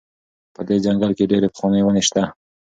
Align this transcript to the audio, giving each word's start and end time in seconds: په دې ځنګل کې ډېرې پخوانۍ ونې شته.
په 0.55 0.61
دې 0.67 0.77
ځنګل 0.85 1.11
کې 1.17 1.29
ډېرې 1.31 1.47
پخوانۍ 1.53 1.81
ونې 1.83 2.03
شته. 2.07 2.23